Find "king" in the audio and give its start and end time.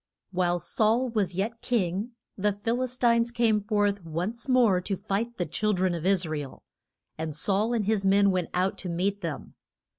1.61-2.13